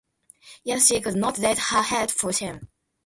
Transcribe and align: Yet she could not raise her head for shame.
Yet 0.63 0.81
she 0.81 0.99
could 0.99 1.13
not 1.15 1.37
raise 1.37 1.59
her 1.69 1.83
head 1.83 2.09
for 2.11 2.33
shame. 2.33 2.69